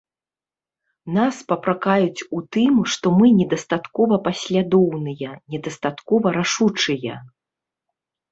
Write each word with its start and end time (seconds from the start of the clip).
Нас 1.17 1.35
папракаюць 1.51 2.25
у 2.37 2.39
тым, 2.55 2.79
што 2.93 3.11
мы 3.19 3.27
недастаткова 3.41 4.13
паслядоўныя, 4.27 5.29
недастаткова 5.57 6.27
рашучыя. 6.39 7.13